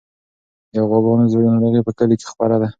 د 0.73 0.75
غواګانو 0.89 1.31
ناروغي 1.51 1.81
په 1.87 1.91
کلي 1.97 2.15
کې 2.19 2.25
خپره 2.31 2.55
ده. 2.61 2.67